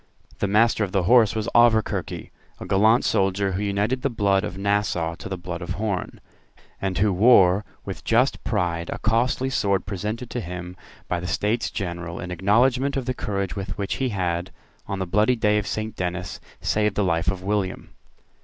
[0.39, 4.57] The Master of the Horse was Auverquerque, a gallant soldier, who united the blood of
[4.57, 6.19] Nassau to the blood of Horn,
[6.81, 10.75] and who wore with just pride a costly sword presented to him
[11.07, 14.49] by the States General in acknowledgment of the courage with which he had,
[14.87, 17.91] on the bloody day of Saint Dennis, saved the life of William.